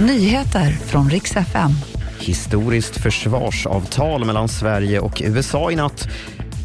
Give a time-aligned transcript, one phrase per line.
[0.00, 1.70] Nyheter från riks FM.
[2.20, 6.08] Historiskt försvarsavtal mellan Sverige och USA i natt.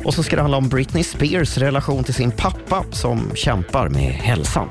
[0.03, 4.13] Och så ska det handla om Britney Spears relation till sin pappa som kämpar med
[4.13, 4.69] hälsan.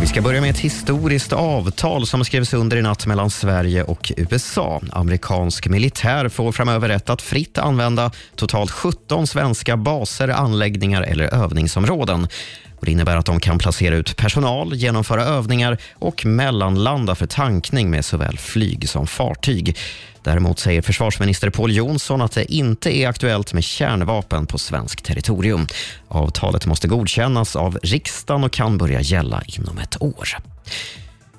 [0.00, 4.12] Vi ska börja med ett historiskt avtal som skrevs under i natt mellan Sverige och
[4.16, 4.80] USA.
[4.92, 12.28] Amerikansk militär får framöver rätt att fritt använda totalt 17 svenska baser, anläggningar eller övningsområden.
[12.76, 17.90] Och det innebär att de kan placera ut personal, genomföra övningar och mellanlanda för tankning
[17.90, 19.76] med såväl flyg som fartyg.
[20.22, 25.66] Däremot säger försvarsminister Pål Jonsson att det inte är aktuellt med kärnvapen på svenskt territorium.
[26.08, 30.28] Avtalet måste godkännas av riksdagen och kan börja gälla inom ett år.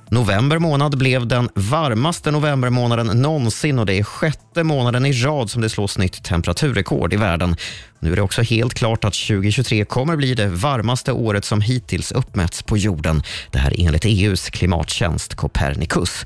[0.09, 5.61] November månad blev den varmaste novembermånaden någonsin och det är sjätte månaden i rad som
[5.61, 7.55] det slås nytt temperaturrekord i världen.
[7.99, 12.11] Nu är det också helt klart att 2023 kommer bli det varmaste året som hittills
[12.11, 13.23] uppmätts på jorden.
[13.51, 16.25] Det här enligt EUs klimattjänst Copernicus.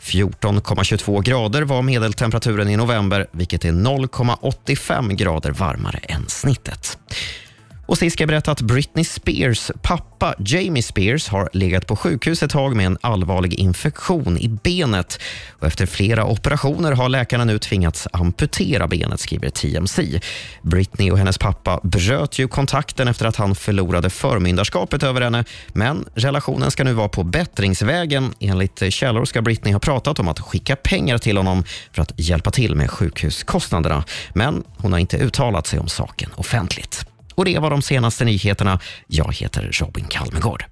[0.00, 6.98] 14,22 grader var medeltemperaturen i november, vilket är 0,85 grader varmare än snittet.
[7.90, 12.42] Och sist ska jag berätta att Britney Spears pappa Jamie Spears har legat på sjukhus
[12.42, 15.20] ett tag med en allvarlig infektion i benet.
[15.50, 20.20] Och efter flera operationer har läkarna nu tvingats amputera benet, skriver TMC.
[20.62, 25.44] Britney och hennes pappa bröt ju kontakten efter att han förlorade förmyndarskapet över henne.
[25.68, 28.34] Men relationen ska nu vara på bättringsvägen.
[28.40, 32.50] Enligt källor ska Britney ha pratat om att skicka pengar till honom för att hjälpa
[32.50, 34.04] till med sjukhuskostnaderna.
[34.34, 37.09] Men hon har inte uttalat sig om saken offentligt.
[37.40, 38.80] Och det var de senaste nyheterna.
[39.06, 40.64] Jag heter Robin Kalmegård.